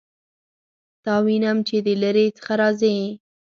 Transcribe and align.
تا 1.05 1.13
وینم 1.25 1.57
چې 1.67 1.77
د 1.85 1.87
لیرې 2.01 2.25
څخه 2.37 2.53
راځې 2.61 2.95